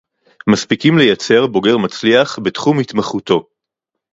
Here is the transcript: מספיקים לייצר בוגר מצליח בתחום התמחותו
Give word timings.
מספיקים 0.49 0.97
לייצר 0.97 1.47
בוגר 1.47 1.77
מצליח 1.77 2.39
בתחום 2.43 2.79
התמחותו 2.79 3.47